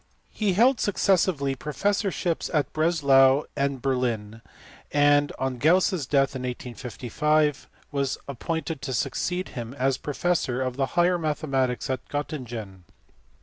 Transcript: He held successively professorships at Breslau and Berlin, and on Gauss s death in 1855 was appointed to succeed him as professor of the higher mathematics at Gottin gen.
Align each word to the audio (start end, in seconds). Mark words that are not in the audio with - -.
He 0.31 0.53
held 0.53 0.79
successively 0.79 1.53
professorships 1.53 2.49
at 2.55 2.73
Breslau 2.73 3.43
and 3.55 3.83
Berlin, 3.83 4.41
and 4.91 5.31
on 5.37 5.59
Gauss 5.59 5.93
s 5.93 6.07
death 6.07 6.35
in 6.35 6.41
1855 6.41 7.69
was 7.91 8.17
appointed 8.27 8.81
to 8.81 8.93
succeed 8.95 9.49
him 9.49 9.75
as 9.75 9.99
professor 9.99 10.59
of 10.59 10.75
the 10.75 10.87
higher 10.97 11.19
mathematics 11.19 11.87
at 11.87 12.03
Gottin 12.09 12.45
gen. 12.45 12.83